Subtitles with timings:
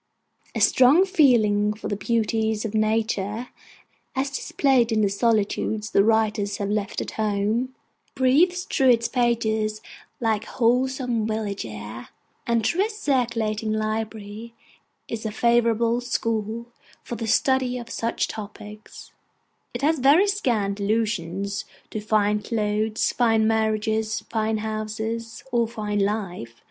[0.55, 3.49] A strong feeling for the beauties of nature,
[4.15, 7.75] as displayed in the solitudes the writers have left at home,
[8.15, 9.79] breathes through its pages
[10.19, 12.09] like wholesome village air;
[12.47, 14.55] and though a circulating library
[15.07, 16.65] is a favourable school
[17.03, 19.11] for the study of such topics,
[19.71, 21.45] it has very scant allusion
[21.91, 26.55] to fine clothes, fine marriages, fine houses, or fine life.